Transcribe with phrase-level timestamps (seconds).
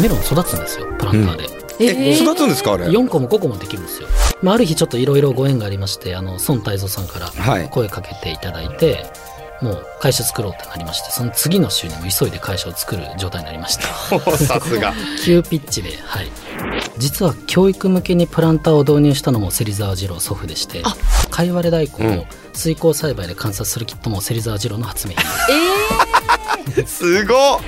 [0.00, 1.48] メロン育つんですよプランターで、
[1.80, 4.08] え育つんですかあれ？4個も5個もできるんですよ、
[4.42, 7.70] まあ、ある日ちょっといろいろご縁がありましてあの孫泰造さんからはい。
[7.70, 9.06] 声かけていただいて、
[9.62, 13.84] もう会社作ろうってなりましてその次の週にも急いで会社を作る状態になりました。
[14.36, 14.92] さすが。
[15.24, 16.30] 急ピッチではい。
[16.98, 20.82] 実は教育向けにプランターを導入したのも芹沢二郎祖父でして
[21.30, 26.09] かいわれ大根を水耕栽培で観察するキットも芹沢二郎の発明品す
[27.26, 27.60] ごっ。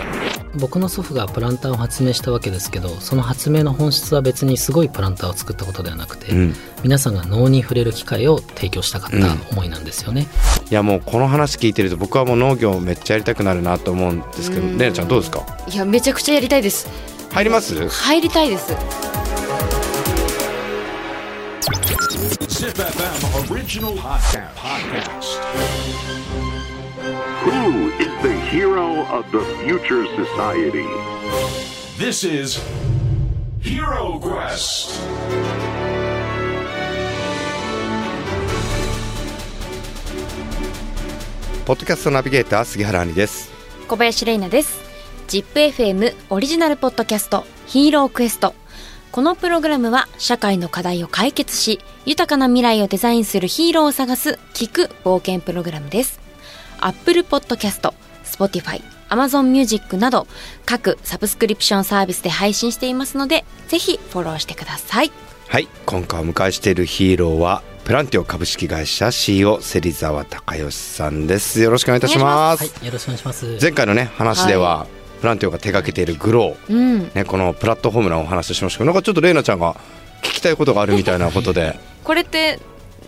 [0.54, 6.54] 僕の祖父がプランターを発明したわけですけどその発明の本質は別にすごいプランターを作ったことではなくて、うん。
[6.82, 9.16] 皆さんが農に触れる機会を提供したかった
[9.50, 10.26] 思いなんですよね、
[10.70, 14.76] いやもうこの話聞いてると僕はもう農業めっちゃやりたくなるなと思うんですけどうん。
[14.78, 15.46] レナちゃんどうですか？
[15.68, 16.86] いやめちゃくちゃやりたいです。
[17.30, 17.88] 入ります？
[17.88, 18.74] 入りたいです
[28.52, 30.84] Hero of the future society?
[31.96, 32.60] This is
[33.62, 34.92] Hero Quest.
[41.64, 43.50] ポッドキャストナビゲーター杉原兄です
[43.88, 44.82] 小林玲奈です
[45.28, 48.54] ZIPFM オリジナルポッドキャストヒーロークエスト
[49.12, 56.20] このプログラムは社会の課題を解決し豊かな未来をデザインするヒーローを探す聞く冒険プログラムです
[56.82, 57.94] Apple Podcast、
[58.36, 60.26] Spotify、Amazon Music など
[60.64, 65.10] 各サブスクリプションサービスで配信していますのでぜひフォローしてください。
[65.48, 71.60] はい今回お迎えしているヒーローはプランティオ株式会社 CEO 芹沢隆義さんです。
[71.60, 72.62] よろしくお願いいたします。
[72.62, 73.58] はいよろしくお願いします。
[73.60, 74.86] 前回のね話では、
[75.20, 77.10] プランティオが手掛けているグロー、うん。
[77.12, 79.74] ね、このプラットフォームのお話をしましたけどなんかちょっとレイナちゃんが
[80.22, 81.78] 聞きたいことがあるみたいなことで。
[82.04, 82.60] これって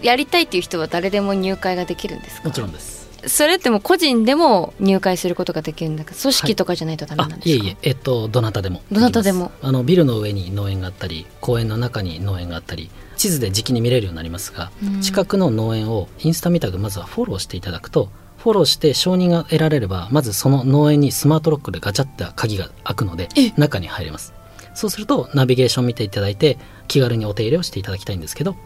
[0.03, 2.49] やりたいっていう人は誰でも入会ができるんですか？
[2.49, 2.94] もちろんです
[3.29, 7.69] それってもう個人でも入会することができるんだけど組織とかじゃないとダメあなんですか、い。
[7.69, 9.53] えいええっとどなたでもどなたでも。
[9.63, 15.01] あのビルの上に農園があったり公園の中に農園があったり地図で時期に見れるようになりますが、うん。
[15.01, 24.35] 近くの農園をインスタ見タグまずはフォローしていただくとフォローして承認が得られればまずその農園にスマートロックでガチャって鍵が開くので中に入れます
[24.75, 26.59] そうするとナビゲーション見ていただいて
[26.89, 28.57] 気軽にお手入れをしていただきたいんですけど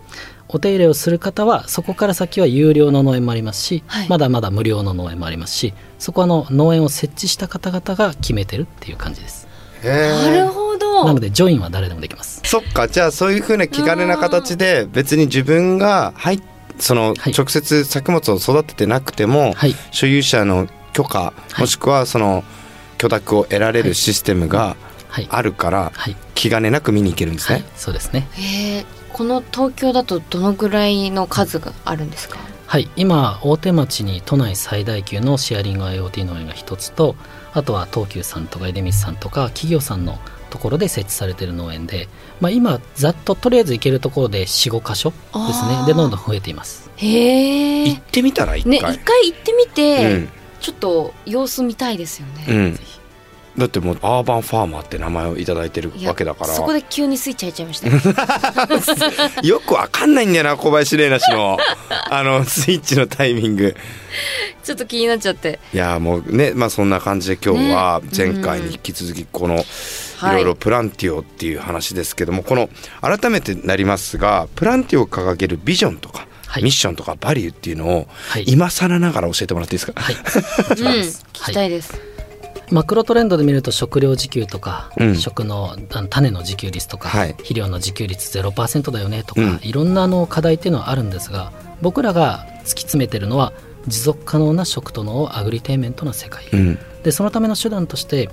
[0.48, 4.08] お手入れをする方はそこから先は有料の農園もありますし、はい。
[4.08, 9.46] まだまだ無料の農園もありますしそこはあの農園を設置した方々が決めてるっていう感じです。
[9.84, 11.04] なるほど。
[11.04, 12.40] なのでジョインは誰でもできます。
[12.44, 12.88] そっか。
[12.88, 16.42] じゃあそういうふうな気軽な形で別に自分が入っ
[16.78, 17.34] そのはい。
[17.36, 19.74] 直接作物を育ててなくても、はい。
[19.90, 21.60] 所有者の許可い。
[21.60, 22.42] もしくはその
[22.96, 24.87] 許諾を得られるシステムがはい
[25.30, 27.62] あるからはい、気兼ねなく見に行けるんですはい。
[27.62, 28.28] ね。、そうですね。
[28.32, 32.38] へえこの東京だとどのぐらいの数があるんですか？
[32.66, 32.88] はい。
[32.96, 37.16] 今大手町に都内最大級のシェアリング IoT 農園が一つと
[37.52, 40.18] あとは東急さんとか出光さんとか企業さんの
[40.50, 42.08] ところで設置されている農園で、
[42.40, 45.16] まあ、今ざっととりあえず行けるところで45箇所で
[45.52, 45.84] すね。
[45.86, 46.90] でどんどん増えています。
[46.96, 50.28] へえ行ってみたら一ね回、一回行ってみて、うん。
[50.60, 52.78] ちょっと様子見たいですよね、うん、
[53.58, 56.54] だってもうアーバンファーマーって名前をいただいてるわけだから。
[56.54, 59.40] そこで急にスイッチ入っちゃいました。
[59.42, 61.58] よくわかんないんだよな小林玲奈氏の。
[62.10, 63.74] あのスイッチのタイミング。
[64.62, 65.58] ちょっと気になっちゃって。
[65.74, 68.08] いやもうねまあそんな感じで今日はね。
[68.16, 69.64] 前回に引き続きこのい
[70.18, 72.68] はいろいろプランティオっていう話ですけどもこの
[73.00, 76.62] 改めてなりますがプランティオを掲げるビジョンとかはい。
[76.62, 78.44] ミッションとかバリューっていうのをはい。
[78.46, 80.00] 今更ながら教えてもらっていいですか？
[80.00, 80.14] はい。
[80.16, 80.20] うん。
[81.02, 81.94] 聞きたいです、
[82.70, 85.16] マクロトレンドで見ると食料自給とか、うん。
[85.16, 85.76] 食の
[86.10, 87.32] 種の自給率とか、はい。
[87.32, 89.60] 肥料の自給率0%だよねとか、うん。
[89.62, 93.52] いろんなあの課題っていうのはあるんですが僕らが突き詰めてるのは
[93.86, 96.78] 持続可能な食と農アグリテイメントの世界、うん。
[97.02, 98.28] でそのための手段として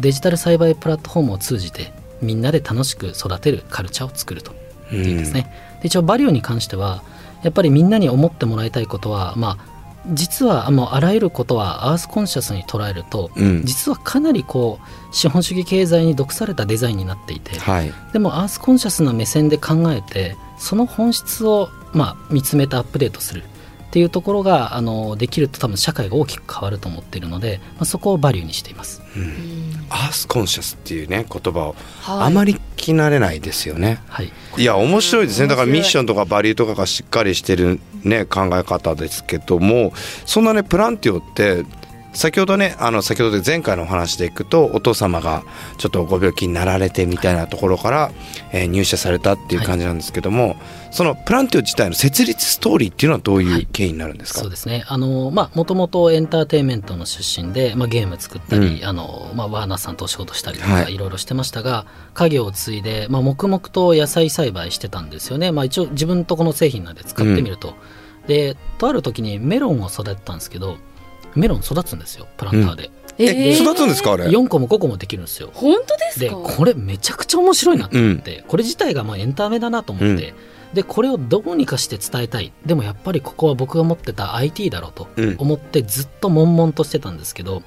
[0.00, 4.52] デジタル栽培プラットフォームを通じてみんなで楽しく育てるカルチャーを作ると。
[4.90, 7.02] いうですね、で一応バリューに関しては
[7.42, 9.77] やっぱりみんなに思ってもらいたいことはまあ
[10.10, 13.64] 実はもうあらゆることはアースコンシャスに捉えると、うん。
[13.64, 17.92] 実はかなりこう資本主義経済に毒されたデザインになっていて、はい。
[18.12, 23.42] でもアースコンシャスな目線で考えてその本質をまあ見つめてアップデートする
[23.88, 29.00] っていうところがあのできると多分社会が大きく変わると思っているので、まあ、そこをバリューにしています。
[29.88, 32.26] アースコンシャスっていうね言葉をはい。
[32.26, 34.00] あまり聞き慣れないですよね。
[34.08, 35.48] はい、いや面白いですね。
[35.48, 39.92] だからミッションとかバリューとかがしっかりしてる、ね、考え方ですけども
[40.26, 41.64] そんなねプランティオって
[42.18, 45.44] 先ほどねあの先ほどで前回のお話でいくとお父様が
[45.76, 48.10] ちょっとご病気になられてみたいなところから、
[48.52, 50.56] えー入社されたっていう感じなんですけども、
[50.90, 54.84] そのプランティオ自体の設立ストーリーっていうのはどういう経緯になるんですか、そうですね。
[54.88, 60.84] あのまあもともとエンターテインメントの出身で、まあ、ゲーム作ったり、あのまあ、ワーナーさんとお仕事したりとはい。
[60.84, 67.74] かいろいろしてましたが、家業を継いで、まあ、黙々と野菜栽培してたんですよね、まあ、一応自分とこの製品なんで使ってみると、
[68.26, 70.76] でとある時にメロンを育てたんですけど
[71.34, 75.50] メロン育つんですよプランターで、え育つんですかあれ？4個も5個もできるんですよ。
[75.52, 80.34] 本当ですでかこれめちゃくちゃ面白いなと思って、これ自体がまあエンタメだなと思って、
[80.72, 82.52] でこれをどうにかして伝えたい。
[82.64, 85.36] でもやっぱりここは僕が持ってた IT だろうとうん。
[85.38, 87.62] 思ってずっと悶々としてたんですけど、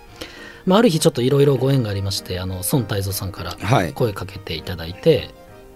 [0.65, 3.93] まあ、ある日ちょっといろいろご縁がありましてあの孫泰造さんからはい。
[3.93, 5.31] 声かけていただいて、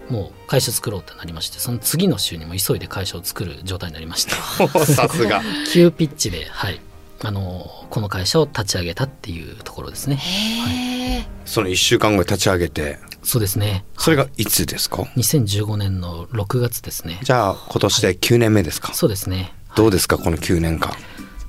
[0.10, 4.36] もう会社作ろうってなりましてその次の週にも急いで会社を作る状態になりました。
[4.86, 5.42] さすが。
[5.74, 6.80] 急ピッチで、はい、
[7.26, 10.16] あのこの会社を立ち上げたっていうところですね。
[10.18, 13.00] へえその1週間後に立ち上げて。
[13.24, 13.86] そうですね。
[13.98, 14.46] それがい。
[14.46, 17.20] つですか？2015年の6月ですね。
[17.24, 19.54] じゃあ今年で9年目ですか、そうですね。
[19.76, 20.18] どうですか？
[20.18, 20.94] この9年間。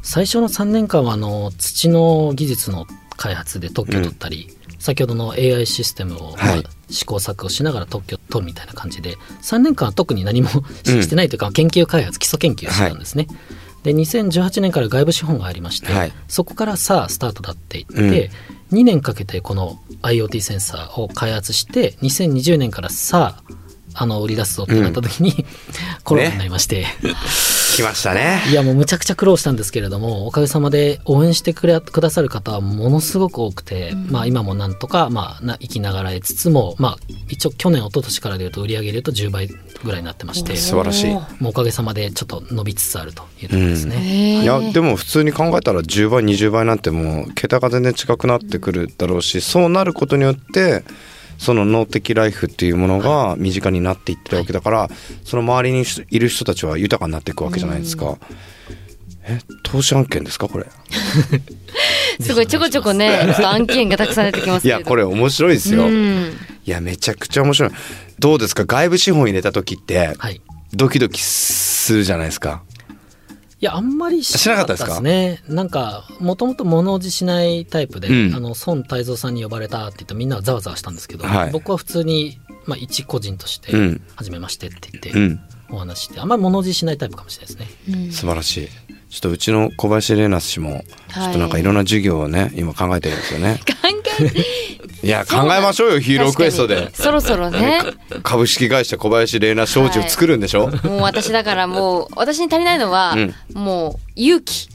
[0.03, 2.87] 最初の3年間はあの土の技術の
[3.17, 6.65] 開発で特許を取ったり、先ほどの AI システムを、まあはい。
[6.89, 10.49] 試行錯誤しながら特許を取るみたいな感じで3年間は特に何も
[10.85, 13.27] してないというか、研究開発基礎研究をしてたんですね、
[13.87, 16.13] で2018年から外部資本がありまして、はい。
[16.27, 18.31] そこからさあスタートだって言って、
[18.73, 25.47] 2年かけてこの IoT センサーを開発して2020年からさああの売り出すぞってなった時に、
[26.03, 26.85] コロナになりまして、
[27.77, 28.41] 来ましたね。
[28.51, 36.97] いやもうむちゃくちゃ苦労したんですけれどもおかげさまで応援してくれくださる方はものすごく多くて、まあ今もなんとかまあな生きながらえつつもまあ
[37.29, 39.57] 一応去年一昨年からでいうと売り上げでいうと10倍ぐ
[39.93, 41.13] らいになってまして素晴らしい。
[41.13, 43.97] もうおかげさまでちょっと伸びつつあるというところですね。
[43.97, 50.83] へえいやでも普通に考えたら10倍20倍なんてもう桁が全然違くなってくるだろうしそうなることによって
[51.39, 54.89] その脳的ライフっていうものが身近になっていってるわけだから、
[55.25, 58.17] その周りにいる人たちは豊かになっていくわけじゃないですか。
[59.29, 60.67] え投資案件ですかこれ？
[62.21, 66.33] すごいちょこちょこねちょっと案件がたくさん出てきますいやこれ面白いですよ、うん。
[66.65, 67.71] いやめちゃくちゃ面白い。
[68.19, 68.65] どうですか？
[68.65, 70.41] 外部資本入れた時ってはい。
[70.73, 72.63] ドキドキするじゃないですか。
[72.73, 72.76] い
[73.67, 75.43] やあんまりしなかったですね。
[75.49, 76.05] なんか？
[76.21, 78.35] もともと物おじしないタイプで、うん。
[78.35, 81.51] あの孫泰造さんに呼ばれたって言ったらみんなはざわざわしたんですけど、はい。
[81.51, 85.41] 僕は普通に、まあ、一個人としてうん「初めまして」って言って、うん
[85.71, 87.97] お話ししてあんまり物おじしないタイプかもしれないですね。
[88.05, 88.13] うん。
[88.13, 88.69] 素晴らしい。
[89.09, 93.61] ちょっとうちの小林玲奈氏もちょっとなんかいろんな授業をね今考えてるんですよね。
[93.67, 93.89] 考
[94.21, 94.47] えて
[95.03, 96.91] いや考えましょうよヒーロークエストで。
[96.95, 97.81] そろそろね。
[98.23, 103.35] 株式会社小林玲奈商事を作るんでしょ、もう私だからもう私に足りないのは、うん。
[103.55, 104.69] もう勇気。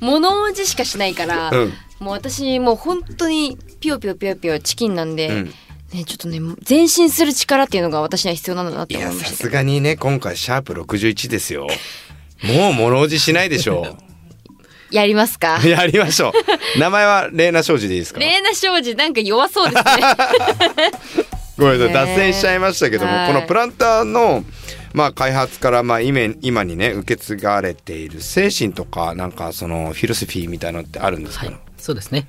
[0.00, 1.72] 物おじしかしないから、うん。
[2.00, 5.54] もう私もう本当にピヨピヨピヨピヨチキンなんで、うん
[5.94, 9.26] ね、ちょっとね前進する力っていうのが私には必要なんだなって思いました。
[9.30, 11.68] さすがにね今回シャープ61ですよ。
[12.42, 13.96] もう物おじしないでしょ
[14.90, 15.60] やりますか？
[15.64, 16.32] う やりましょ
[16.76, 16.78] う。
[16.78, 18.20] 名前は玲奈商事でいいですか？
[18.20, 19.92] レーナ商事なんか弱そうですね。
[21.58, 21.92] ごめんなさい。
[21.92, 23.28] ね脱線しちゃいましたけども、はい。
[23.28, 24.44] このプランターの、
[24.92, 31.56] まあ、開発から、まあ、今今にね受け継がれている精神とかなんかそのフィロソフィーみたいなのってあるんですか、はい、
[31.86, 32.26] そうですね。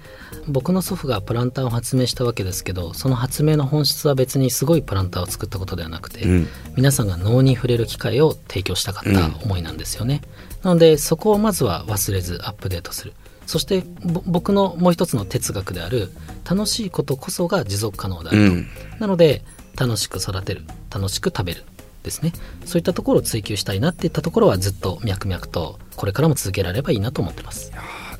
[0.47, 6.47] 僕の祖父がプランターを発明したわけですけどその発明の本質は別にすごいプランターを作ったことではなくて、うん。
[6.75, 10.21] 皆さんが脳に触れる機会を提供したかった思いなんですよね、
[10.61, 13.13] なのでそこをまずは忘れずアップデートする。
[13.47, 16.11] そしてぼ僕のもう一つの哲学である
[16.47, 18.67] 楽しいことこそが持続可能であると、うん。
[18.99, 19.43] なので
[19.75, 21.63] 楽しく育てる楽しく食べる
[22.03, 22.31] ですね。
[22.63, 27.71] そういったところを追求したいなっていったところはずっと脈々とこれからも続けられればいいなと思ってます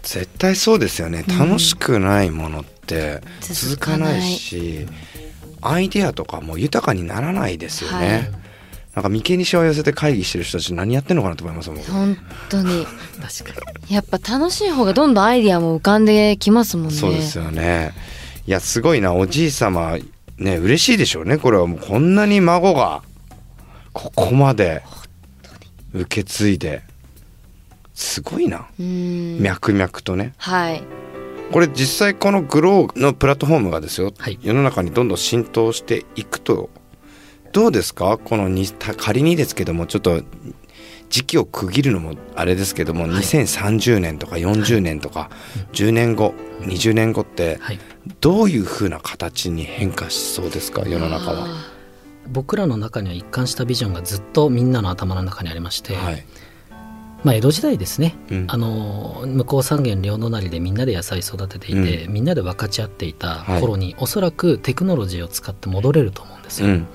[0.08, 1.26] 絶対そうですよね。
[1.28, 4.88] 楽しくないものって続続かないいし、
[5.62, 8.32] アイデアとかも豊かにならないですよね、はい。
[8.96, 11.84] なんか眉間にしわ寄せて会議してる人たち何やってんのかなと思いますもん。
[11.84, 12.88] 本当に。
[13.22, 13.94] 確かに。
[13.94, 16.94] やっぱ楽しい方がどんどんアイディアも浮かんできますもんね。
[16.94, 17.92] そうですよね。
[18.48, 19.98] いやすごいなおじい様。
[20.38, 21.68] ね嬉しいでしょうねこれは。
[21.68, 23.04] もうこんなに孫が
[23.92, 24.84] ここまで
[25.94, 26.84] 受け継いで
[27.98, 28.68] すごいな。
[28.80, 29.42] うん。
[29.42, 30.34] 脈々とね。
[30.38, 30.84] はい。
[31.52, 34.38] これ実際このグローのプラットフォームがですよ、はい。
[34.42, 36.70] 世の中にどんどん浸透していくと。
[37.54, 38.20] どうですか？
[38.20, 40.22] このにた仮にですけどもちょっと
[41.10, 45.32] 時期を区切るのもあれですけども、2030年とか40年とか
[45.72, 47.80] 10年後20年後ってはい。
[48.22, 50.84] どういう風な形に変化しそうですか？
[50.88, 51.46] 世の中は。
[51.46, 51.78] あ
[52.30, 56.26] 僕らの中には一貫したビジョンがずっとみんなの頭の中にありまして、はい、
[57.24, 58.46] まあ、江戸時代ですね、うん。
[58.48, 66.88] あの向こう三軒両隣でみんなで野菜育てていて、みんなで分かち合っていた頃に、おそらくテクノロジーを使って戻れると思うんですよ、うん。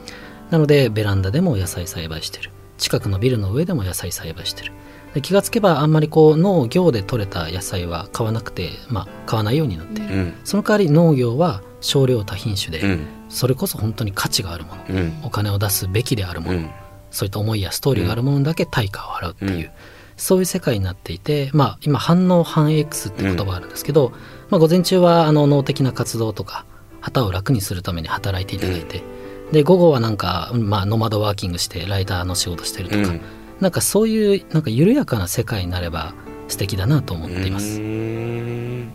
[0.51, 2.51] なのでベランダでも野菜栽培してる。
[2.79, 4.73] 近くのビルの上でも野菜栽培してる。
[5.15, 10.35] で気がつけばあんまりこう農業で採れた野菜は買わなくて、まあ、買わないようになっている、うん。
[10.45, 13.07] その代わり農業は少量多品種で、うん。
[13.29, 14.85] それこそ本当に価値があるもの。
[14.89, 15.13] うん。
[15.23, 16.71] お金を出すべきであるもの、うん。
[17.11, 19.71] そういった思いやストーリーがあるものだけ対価を払うっていう、
[20.17, 24.13] そういう世界になっていて、まあ、今反応反 X って言葉があるんですけど、
[24.51, 26.67] まあ、午前中はあの脳的な活動とか
[27.01, 29.03] 旗を楽にするために働いていただいて、
[29.51, 33.21] で午後はなんか、まあ、ノマドワーキングしてライターの仕事してるとか、うん
[33.63, 36.15] なんかそういうなんか緩やかな世界になれば
[36.49, 37.79] 素敵だなと思っています。
[37.79, 38.89] ん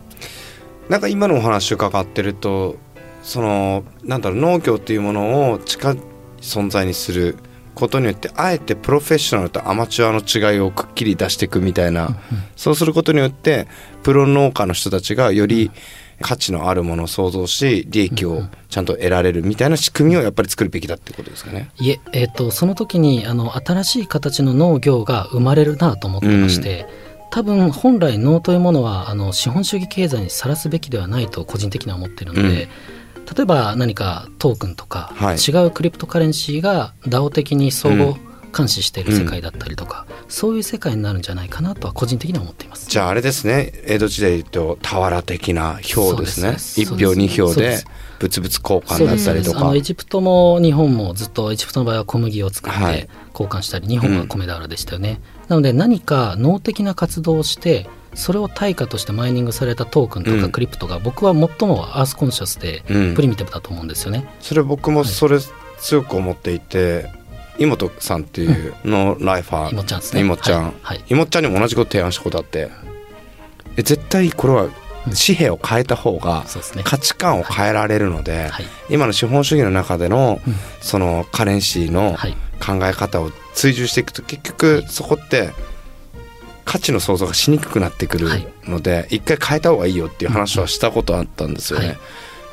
[0.89, 2.75] なんか今のお話伺ってると
[3.23, 5.99] そのなんだろう農業っていうものを近い
[6.41, 7.37] 存在にする
[7.77, 12.17] ことによってあえてプロフェッショナルとアマチュアの違いをくっきり出していくみたいな、
[12.55, 13.67] そうすることによって
[14.03, 15.71] プロ農家の人たちがより
[16.21, 21.69] 価値のあるものを創造し利益をちゃんと得られるみたいな仕組みをやっぱり作るべきだってことですかね。
[21.79, 26.87] いえ、えー、とその時にあの新しい形の農業が生まれるなと思ってまして、
[27.29, 32.67] 多分本来農というものはあの資本主義経済にさらすべきではないと個人的には思っているので、
[33.35, 35.37] 例えば何かトークンとか、はい。
[35.37, 38.15] 違うクリプトカレンシーが DAO 的に相互
[38.55, 42.89] 監視している世界だったりとか、そういう世界になるんじゃないかなとは個人的には思っています。
[42.89, 43.73] じゃああれですね。
[43.85, 46.55] 江戸時代で言うと俵的な票ですね。
[46.81, 47.83] 一票二票で
[48.19, 49.59] 物々交換だったりとか。
[49.59, 53.01] あのエジプトも日本もずっとエジプトの場合は小麦を作っはい。
[53.01, 60.41] て交換したり、日本は米俵でしたよね、なので何か農的な活動をしてそれを対価としてマイニングされたトークンとうん。
[60.41, 63.15] かクリプトが僕は最もアースコンシャスでうん。
[63.15, 65.37] プリミティブだと思うんですよね、それ僕もそれ
[65.79, 67.09] 強く思っていて
[67.59, 69.71] 妹さんっていうのライファー。
[69.71, 70.21] いもちゃんですね。
[70.21, 70.73] 妹ちゃん、はい。
[70.81, 71.03] はい。
[71.09, 72.69] 妹ちゃんにも同じこと提案したことあって。
[73.77, 74.69] え絶対これは
[75.05, 76.43] 紙幣を変えた方が
[76.83, 78.65] 価値観を変えられるので、はい。
[78.89, 80.55] 今の資本主義の中でのうん。
[80.81, 82.35] そのカレンシーのはい。
[82.59, 85.51] 考え方を追従していくと結局そこって
[86.67, 88.27] 価値の想像がしにくくなってくる
[88.65, 91.87] ので一回変えた方がいいよっていう話はしたことあったんですよね。
[91.87, 91.97] はい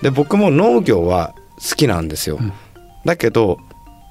[0.04, 2.36] で僕も農業は好きなんですよ。
[2.36, 2.52] ん
[3.06, 3.58] だけど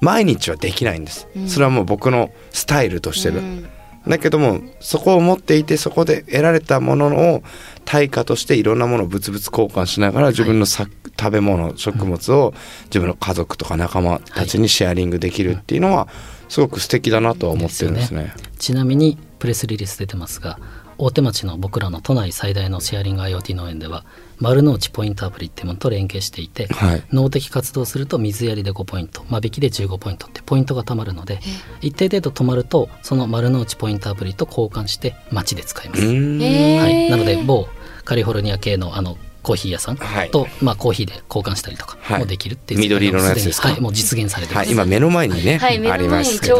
[0.00, 1.28] 毎日はできないんです。
[1.46, 3.38] それはもう僕のスタイルとしてる。
[3.38, 3.70] うん
[4.06, 7.42] だけどもそこを持っていてそこで得られたものを
[7.86, 10.86] 対価としていろんなものを物々交換しながら自分のさ、
[11.18, 12.52] 食べ物食物を
[12.88, 16.08] 自分の家族とか仲間たちにシェアリングできるっていうのは
[16.50, 18.34] すごく素敵だなとは思ってるんですね。
[18.58, 20.58] ちなみにプレスリリース出てますが
[20.96, 24.06] 大手町の僕らの都内最大のシェアリング IoT 農園では
[24.38, 27.04] 丸の内ポイントアプリっていうものと連携していて、はい。
[27.12, 31.40] 農的活動をすると水やりで5ポイント間引きで15ポイントってポイントが貯まるので
[31.82, 37.68] 一定程度止まるとその丸の内ポイントアプリと交換して街で使います、はい、なので某
[38.06, 40.30] カリフォルニア系のあのコーヒー屋さんはい。
[40.30, 42.18] と、まあ、コーヒーで交換したりとかはい。
[42.20, 43.68] もできるっていう、緑色のやつですか？
[43.68, 46.50] はい、もう実現されてます、はい、今目の前にね、はい、目ありの前ますにち。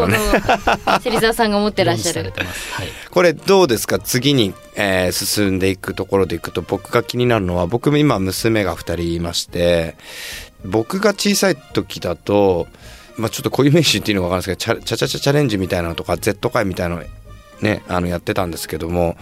[1.03, 2.31] 芹沢さんが持ってらっしゃる。
[3.11, 3.99] これどうですか？
[3.99, 9.95] 次に、えー進んでいくところでいくと僕が気になるのは僕も今娘が2人いまして
[10.63, 12.67] 僕が小さい時だと、
[13.17, 17.03] まあ、ちょっと固有名詞っていうのが分かんないですけどチャチャチャチャチャレンジみたいなのとか Z 会みたいなの
[17.61, 19.17] ねあのやってたんですけども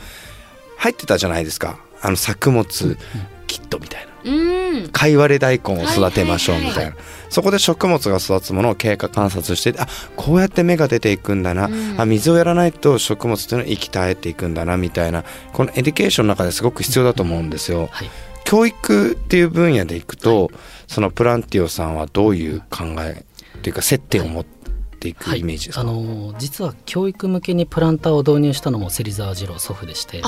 [0.77, 1.79] 入ってたじゃないですか。
[2.01, 2.97] あの作物
[3.47, 4.31] キットみたいな。
[4.31, 4.89] うん。
[4.89, 6.95] かいわれ大根を育てましょうみたいな、はいはい
[7.33, 11.95] そこで植物が育つものを経過観察してあこうやって芽が出ていくんだな、うん。
[11.99, 15.23] あ水をやらないと植物というのは息絶えていくんだなみたいな。
[15.51, 17.89] この education の中ですごく必要だと思うんですよ。
[17.91, 18.09] はい。
[18.43, 20.51] 教育っていう分野でいくと、
[20.87, 23.25] そのプランティオさんはどういう考え
[23.57, 24.62] っていうか接点を持って
[25.07, 30.21] いくイメージですか、あの実は教育向けにプランターを導入したのも芹沢二郎祖父でして。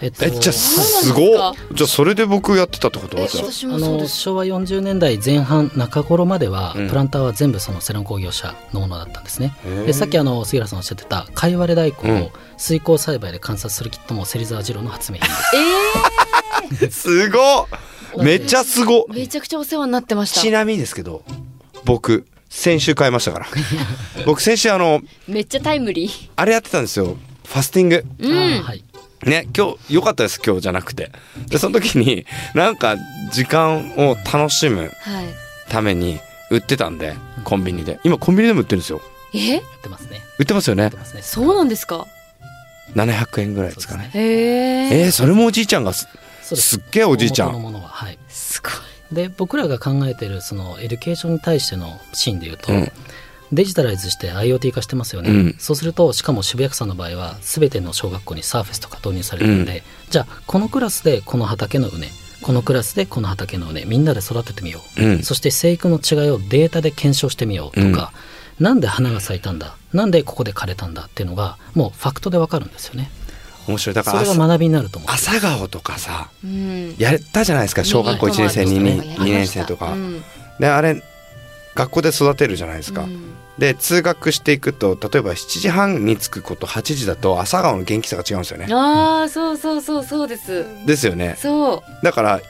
[0.00, 3.18] えっとえじゃあすごじゃあそれで僕やってたってこと？
[3.18, 3.78] えじゃあ。
[3.78, 6.88] の昭和40年代前半中頃までは、うん。
[6.88, 9.54] プランターは全部そのセロン工業者のものだったんですね。
[9.86, 12.22] でさっきあの杉浦さんおっしゃってたかいわれ大根うん。
[12.22, 15.18] を水耕栽培で観察するキットも芹沢二郎の発明
[16.68, 17.00] 品です。
[17.02, 17.66] すごっ。
[18.22, 19.04] めっちゃすごっ。
[19.10, 20.40] えー、めちゃくちゃお世話になってました。
[20.40, 20.50] ち。
[20.50, 21.22] なみにですけど
[21.84, 23.46] 僕先週買いましたから。
[24.26, 26.28] 僕先週あのめっちゃタイムリー。
[26.36, 27.16] あれやってたんですよ。
[27.44, 28.04] ファスティング。
[28.18, 28.64] うん。
[29.24, 31.10] ね今日良かったです今日じゃなくて。
[31.48, 32.96] でその時になんか
[33.32, 35.26] 時間を楽しむはい。
[35.68, 36.18] ために
[36.50, 37.14] 売ってたんで
[37.44, 38.00] コンビニで。
[38.04, 39.00] 今コンビニでも売ってるんですよ。
[39.34, 39.54] え？
[39.54, 40.20] やってますね。
[40.38, 40.84] 売ってますよね。
[40.84, 40.92] ね。
[41.20, 42.06] そうなんですか
[42.94, 44.04] ？700円ぐらいですかね。
[44.04, 44.10] ね。
[44.14, 45.00] へえ。
[45.04, 46.06] えー、それもおじいちゃんがす
[46.78, 47.77] っげえおじいちゃん
[49.12, 52.92] で僕らが考えてるその education に対してのシーンで言うと、うん。
[53.50, 55.56] デジタライズして IoT 化してますよね、うん。
[55.58, 62.08] そうするとしかも渋谷区さんの場合は全ての小学校にサーフェスとか導入されるんで、じゃあこのクラスでこの畑の畝
[62.42, 65.22] このクラスでこの畑の畝みんなで育ててみよう、うん。
[65.22, 68.12] そして生育の違いをデータで検証してみようとか、
[68.60, 73.10] なんで花が咲いたんだなんでここで枯れたんだっていうのがもうファクトでわかるんですよね
[73.68, 73.94] 面白い。
[73.94, 75.10] だからそれが学びになると思う。
[75.10, 76.94] 朝顔とかさうん。
[76.98, 79.92] やったじゃないですか小学校1年生2年やりました2年生とか。
[79.92, 80.22] うん。
[80.58, 81.02] であれ
[81.74, 83.34] 学校で育てるじゃないですか、うん。
[83.58, 88.66] で通学していくと例えば7時半に着くこと8時だと朝顔の元気さが違うんですよね。
[88.72, 90.64] ああそうそうそうそうです。
[90.86, 91.36] ですよね。
[91.38, 92.04] そう。
[92.04, 92.40] だから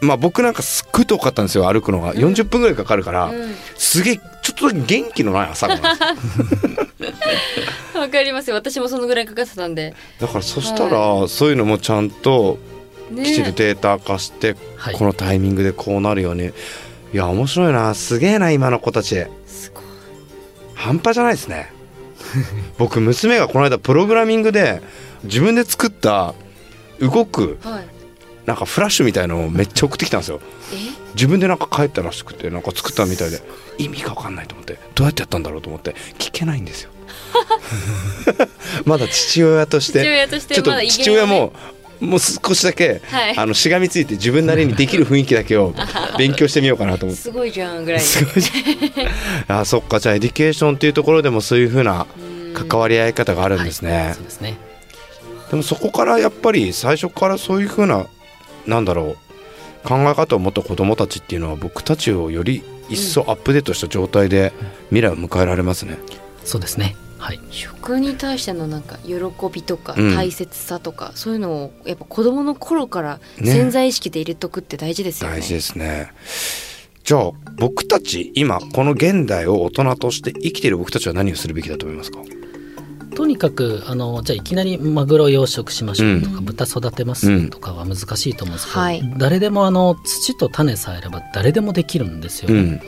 [0.00, 2.14] まあ僕なんかすっごい遠かったんですよ歩くのが。
[2.14, 3.54] 40分ぐらいかかるから、うん。
[3.76, 6.85] すげえちょっとだけ元気のない朝顔なんです
[7.98, 8.56] わかりますよ。
[8.56, 9.94] 私もそのぐらいかかってたんで。
[10.20, 12.58] だからそしたら、そういうのもちゃんと
[13.10, 14.94] ねきちんとデータ化して、はい。
[14.94, 16.52] このタイミングでこうなるよね
[17.12, 17.94] いや面白いな。
[17.94, 19.24] すげえな今の子たち。
[19.46, 19.84] すごい。
[20.74, 21.72] 半端じゃないですね。
[22.78, 24.82] 僕娘がこの間プログラミングで
[25.24, 26.34] 自分で作った
[27.00, 27.86] 動くはい。
[28.46, 30.40] なんかフラッシュみたいのをめっちゃ送ってきたんですよ。
[30.72, 30.76] え？
[31.14, 33.42] 自分でなんか書いたらしくてなんか作ったみたいで。
[33.78, 34.78] 意味が分かんないと思って。
[34.94, 35.94] どうやってやったんだろうと思って。
[36.18, 36.90] 聞けないんですよ
[38.84, 41.52] まだ父親として父親としてちょっと父親も
[42.00, 43.38] もう少しだけ、はい。
[43.38, 45.74] あのしがみついて自分なりにできる雰囲気だけを
[46.18, 47.22] 勉強してみようかなと思って。
[47.22, 49.60] すごいじゃんぐらいすごいじゃん。
[49.60, 52.06] あそっかじゃあ education っていうところでもそういうふうな
[52.54, 54.58] 関わり合い方があるんですね、そうですね。
[55.50, 58.06] でもそこからやっぱり最初からそういうふうな
[58.66, 59.16] なんだろ
[59.84, 64.52] う考え方を持った子どもたちっていうのは僕たちをより一層アップデートした状態で
[64.88, 65.98] 未来を迎えられますね。
[66.44, 69.14] そうですねはい食に対してのなんか喜
[69.52, 75.36] びとかうん大切さとか、そういうのをやっぱ子供の頃からね潜在意識で入れとくって大事ですよね。
[75.38, 76.12] 大事ですね。
[77.04, 82.18] じゃあ僕たち今この現代を大人として生きている僕たちは何をするべきだと思いますか？
[83.16, 86.44] とにかくあのじゃあいきなりマグロ養殖しましょうとか、うん。
[86.44, 89.14] 豚育てますとかは難しいと思うんですけど、はい。
[89.16, 92.80] 誰でもあの土と種さえあれば誰でもできるんですよね、うん。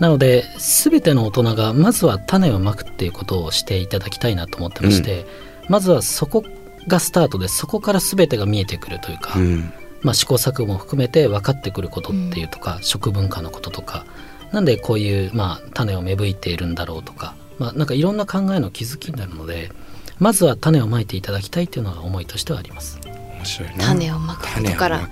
[0.00, 5.24] なので全ての大人がまずは種をまくっていうことをしていただきたいなと思ってまして、
[5.68, 6.44] まずはそこ
[6.88, 9.72] がスタートでそこから全てが見えてくるというか、うん。
[10.02, 14.04] まあ、試行錯誤も含めて分かってくることっていうとか、食文化のこととか。
[14.52, 19.70] なんでこういう、まあ、種を芽吹いているんだろうとか、まあ、なんかいろんな考えの気づきになるので
[20.18, 22.98] まずは種をまいていただきたいというのが思いとしてはあります。
[23.04, 23.76] 面白いね。
[23.78, 25.08] 種をまくことから。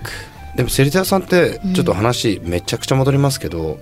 [0.57, 3.81] でもセリタさんってちょっと話めちゃくちゃ戻りますけど、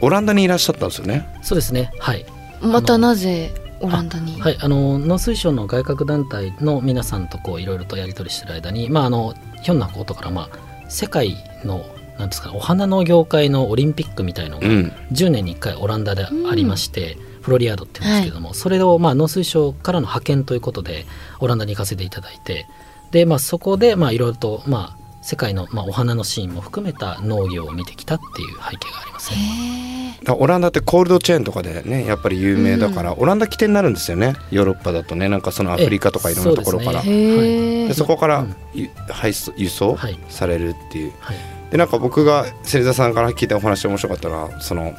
[0.00, 1.28] オランダにいらっしゃったんですよね。
[1.42, 1.92] そうですね。
[1.98, 2.24] はい。
[2.62, 11.84] またなぜオランダに、はい、あの農水省の外郭団体の皆さんとこういろいろとやり取りしてる間に、まあ、あのひょんなことから、まあ、世界の
[12.18, 14.92] なんですかねお花の業界のオリンピックみたいのがうん。
[15.10, 21.04] 10年に1回オランダでありまして、フロリアードって言うんですけども、それをまあ農水省からの派遣ということで
[21.40, 22.66] オランダに行かせていただいて
[23.10, 30.18] で、まあ、そこでまあいろいろと、まあ、世界の、まあ、お花のシーンも含めた農業を見てきたっていう背景がありますね。
[30.28, 34.34] オランダってコールドチェーンとかでねやっぱり有名だから、オランダ起点になるんですよね。
[34.50, 37.02] ヨーロッパだとねなんかそのアフリカとかいろんなところから。
[37.02, 37.88] ええそうですね。
[37.88, 38.56] でそこからうん。
[38.72, 40.18] ゆ配送輸送はい。
[40.28, 41.36] されるっていう、はい。
[41.70, 44.94] でなんか僕が芹沢さんから聞いたお話で面白かったのはその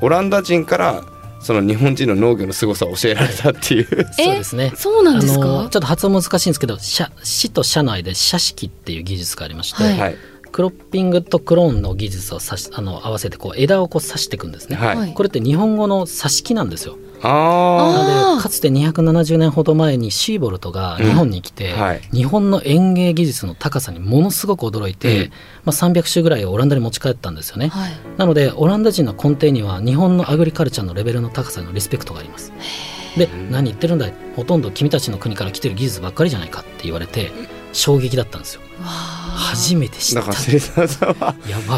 [0.00, 1.02] オランダ人から
[1.40, 3.86] その日本人の農業の凄さを教えられたっていう。
[4.18, 4.72] えそうですね。
[4.76, 9.98] そうなんですあのかちょっと発音難しいんですけど社市と社内で社式っていう技術がありまして、はい。
[9.98, 10.16] はい。
[10.50, 15.14] クロッピングとクローンの技術をさしあの合わせてこう枝をこう刺していくんですね、はい、はい。
[15.14, 22.00] これって日本語の挿し木なんですよあでかつて270年ほど前にシーボルトが日本に来て、うんはい。
[22.12, 25.30] 日本の園芸技術の高さにものすごく驚いて、うん。
[25.30, 25.34] ま
[25.66, 27.92] あ、300種ぐらいをオランダに持ち帰ったんですよね、はい。
[28.16, 32.52] なのでオランダ人の根底には日本のアグリカルチャーのレベルの高さへのリスペクトがあります。
[33.16, 34.14] で何言ってるんだい？
[34.36, 37.32] ほとんど君たちの国から来てる技術ばっかりじゃないかって言われて
[37.72, 38.60] 衝撃だったんですよ。
[38.60, 40.20] わあ初めて知った。
[40.20, 41.34] だから芹沢さんは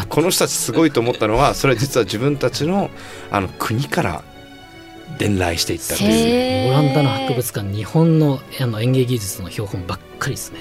[0.07, 2.89] この人たちすごいと思ったのはそれは実は自分たちの
[3.31, 4.23] あの国から
[5.17, 6.09] 伝来していったという。
[6.09, 6.69] へー。
[6.69, 10.59] オランダの博物館日本のあの園芸技術の標本ばっかりですね。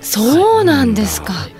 [0.00, 1.52] そうなんですか、はい。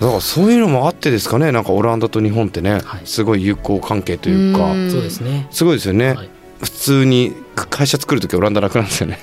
[0.00, 1.52] だからそういうのもあってですかね。
[1.52, 3.02] なんかオランダと日本ってね、はい。
[3.04, 4.72] すごい友好関係というか。
[4.72, 4.90] うん。
[4.90, 5.46] そうですね。
[5.50, 6.28] すごいですよね、はい。
[6.60, 9.18] 普通に会社作る時オランダ楽なんですよね。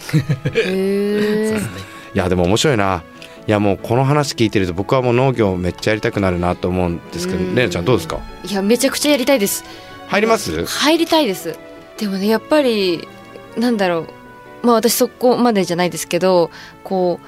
[0.56, 1.70] えですね。
[2.16, 3.04] いやでも面白いな。
[3.48, 7.56] いやもうこの話聞いてると僕はもう農業めっちゃやりたくなるなと思うんですけどうん。
[7.56, 8.20] レナちゃんどうですか？
[8.46, 9.66] いやめちゃくちゃやりたいです。
[10.08, 10.66] 入ります？
[10.66, 11.58] 入りたいです
[12.02, 13.08] でもねやっぱり
[13.56, 14.66] なんだろう。
[14.66, 16.52] まあ私そこまでじゃないですけど
[16.84, 17.20] こ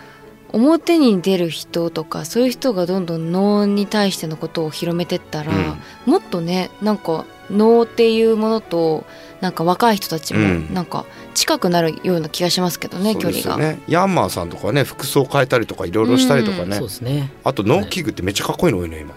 [0.51, 6.11] う表に出る人とかそういう人がどんどん能に対してのことを広めてったら、うん。
[6.11, 9.05] もっとねなんか能っていうものと
[9.41, 10.73] なんか若い人たちもうん。
[10.73, 13.37] なんか近くなるような気がしますけどね、そう距離が。
[13.37, 13.81] ですよね。
[13.87, 17.31] ヤンマーさんとかね服装変えたりとかいろいろしたりとかね、そうですね。
[17.43, 19.13] あと農機具ってめっちゃかっこいいの多いの今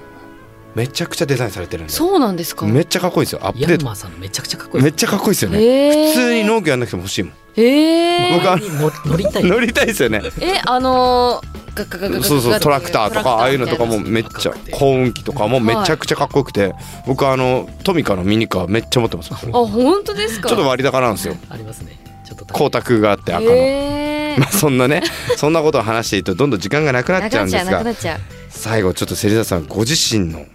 [0.77, 2.67] めちゃくちゃデザインされてるんでそうなんですか？
[2.67, 3.41] めっちゃかっこいいですよ。
[3.43, 3.87] アップデート。
[3.87, 4.85] マーさんのめちゃくちゃかっこいい。
[4.85, 6.09] めっちゃかっこいいですよね、へー。
[6.09, 7.33] 普通に農業やんなくても欲しいもん。
[7.55, 9.45] へえ僕はに乗乗りたい。
[9.45, 10.21] 乗りたいですよね。
[10.43, 16.75] えあのー、そうそうトラクターとかああいうのとかもめっちゃ幸運機とかもめちゃくちゃかっこよくて
[17.07, 25.03] 僕あのトミカのミニカーめっちゃ持ってますちょあ本当ですかっと割高なんですよありますねちょっと光沢があって赤の、まあそんなね
[25.37, 27.85] そんなことを話しているとどんどん時間がなくなっちゃうんですが
[28.49, 30.47] 最後ちょっと芹沢さんご自身の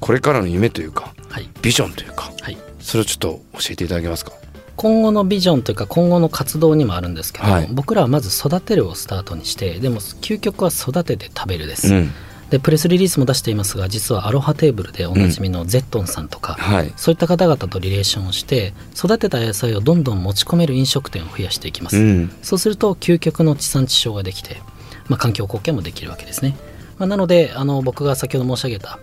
[0.00, 1.48] これからの夢というかはい。
[1.62, 2.56] ビジョンというかはい。
[2.80, 4.32] それをちょっと教えていただけますか？
[4.76, 7.68] 今後のビジョンというか今後の活動にもあるんですけど、はい。
[7.72, 12.10] 僕らはまず育てるをスタートにしてでも究極は育てて食べるです、うん。
[12.50, 16.92] でプレスリリースも出していますが実はアロハテーブルでおなじみのゼットンさんとか、はい。
[16.96, 22.36] そういった方々とリレーションをして育てた野菜をどんどん持ち込める飲食店を増やしていきます、うん。
[22.42, 24.60] そうすると究極の地産地消ができて、
[25.08, 26.54] まあ、環境貢献もできるわけですね、
[26.98, 29.00] まあ、なのであの僕が先ほど申し上げた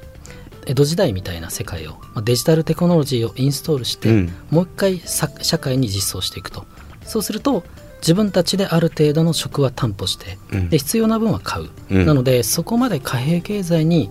[0.65, 4.33] 江戸時代みたいな世界を、まあ、デジタルテクノロジーをインストールして、うん。
[4.51, 6.65] もう一回さ社会に実装していくと。
[7.03, 7.63] そうすると
[7.99, 10.69] 自分たちである程度の食は担保して、うん。
[10.69, 12.05] で必要な分は買う、うん。
[12.05, 14.09] なのでそこまで貨幣経済に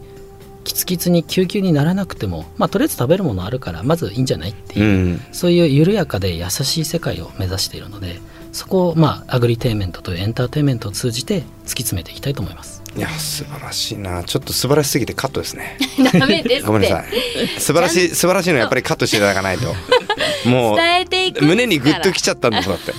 [0.64, 5.20] キツキツに救急にならなくても、まあ、とりあえず食べるものあるからまずいいんじゃないっていうう、ん。
[5.32, 8.20] そういう緩やかで優しい世界を目指しているので
[8.52, 11.44] そこを、まあ、アグリテイメントというエンターテインメントを通じて突き
[11.82, 12.71] 詰めていきたいと思います。
[12.96, 14.22] いや素晴らしいな。
[14.24, 15.78] ちょっと素晴らしすぎてカットですね。
[16.18, 17.60] ダメですごめんなさい。
[17.60, 19.74] 素晴らしい素晴らしいのはやっぱりカットしていただかないと。
[20.48, 20.78] もう
[21.40, 22.92] 胸にグッときちゃったんですだって。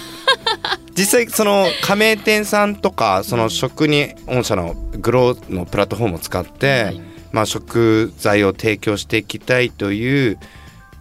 [0.96, 7.02] 実際その加盟店さんとかその食に御社のグローのプラットフォームを使って、はい。
[7.32, 10.38] まあ、食材を提供していきたいという、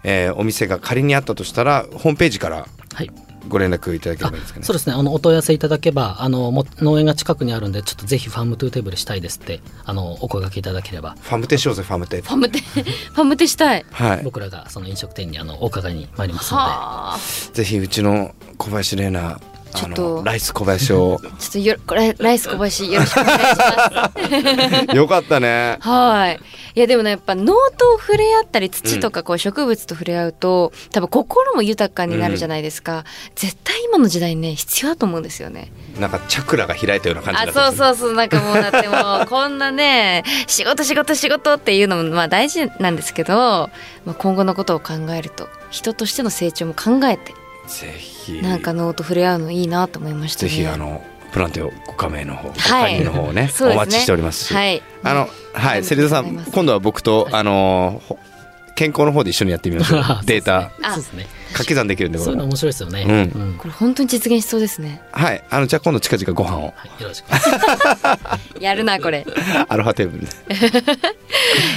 [0.03, 3.11] えーお店が仮にあったとしたらホームページからはい
[3.49, 4.67] ご連絡いただければいいですかね。
[4.67, 4.95] そうですね。
[4.95, 11.17] あのお問い合わせいただけばあのも農園が近くにあるんでちょっとぜひ farm to table したいですってあのお声掛けいただければ。
[11.21, 13.85] ファムテしようぜファムテファムテファムテしたい。
[13.91, 14.23] はい。
[14.23, 16.65] 僕らがその飲食店にあのお伺いに参りますので。
[16.65, 17.19] はあ。
[17.53, 20.03] ぜひうちの小林玲奈あちょっと。
[20.03, 21.21] のライス小林を。
[21.39, 24.11] ちょっとよこれライス小林よろしくお願いしま
[24.91, 24.97] す。
[24.97, 25.79] よかったね。
[25.81, 26.41] はい。
[26.75, 33.05] いやでもねやっぱ脳と触れ合ったり土とかこう植物と触れ合うと、多分心も豊かになるじゃないですか、
[33.35, 35.73] 絶対今の時代ね必要だと思うんですよね。
[35.99, 43.71] なんかチャクラが開いたような感じあそうそうそうなんかもうだってもうこんなね 仕事仕事仕事っていうのもまあ大事なんですけど、
[44.05, 47.35] まあ、今後のことを考えると人としての成長も考えて
[47.69, 48.41] ぜひ。
[48.43, 50.53] なんか脳と触れ合うのいいなと思いましたぜね。
[50.53, 52.99] ひあのプランテオご加盟の方、ごはい。
[52.99, 53.53] 加入の方をね ね。
[53.61, 54.83] お待ちしておりますし、はい。
[55.03, 56.51] あのはい芹沢さございます。
[56.51, 58.19] ん今度は僕と、あのほ
[58.75, 60.03] 健康の方で一緒にやってみましょう。
[60.25, 60.71] データ。
[60.83, 61.27] あそうですね。
[61.49, 62.25] 掛け算できるんでこれ。
[62.25, 63.43] そういうの面白いですよね、うん。
[63.43, 63.55] うん。
[63.59, 65.03] これ本当に実現しそうですね。
[65.13, 65.43] はい。
[65.51, 66.75] あのじゃあ今度近々ご飯を。
[66.77, 67.27] はい、よろしく。
[68.63, 69.27] やるなこれ。
[69.69, 70.27] アロハテーブル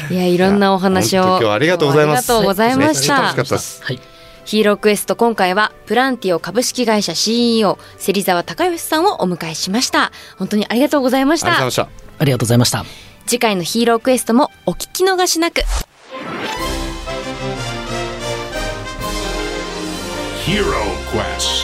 [0.10, 0.16] で。
[0.16, 1.24] いやいろんなお話を。
[1.24, 2.32] 今日はありがとうございます。
[2.32, 3.84] ありがとうございましめっちゃ楽たしかったです。
[3.84, 4.15] はい
[4.46, 10.12] ヒーロークエスト今回はプランティオ株式会社 CEO 芹沢隆義さんをお迎えしました。
[10.38, 11.48] 本当にありがとうございました。
[11.48, 12.86] ありがとうございましありがとうございました。
[13.26, 15.64] 次回のヒーロークエストもお聞き逃しなく。
[20.46, 20.64] Hero
[21.12, 21.55] Quest.